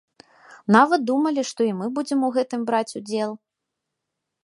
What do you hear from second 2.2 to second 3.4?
у гэтым браць удзел.